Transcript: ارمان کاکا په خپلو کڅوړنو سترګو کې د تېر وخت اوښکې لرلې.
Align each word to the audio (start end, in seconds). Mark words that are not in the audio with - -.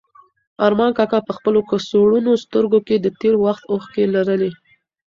ارمان 0.65 0.91
کاکا 0.97 1.19
په 1.27 1.33
خپلو 1.37 1.59
کڅوړنو 1.69 2.33
سترګو 2.43 2.79
کې 2.87 2.95
د 2.99 3.07
تېر 3.19 3.35
وخت 3.45 3.63
اوښکې 3.71 4.03
لرلې. 4.15 4.51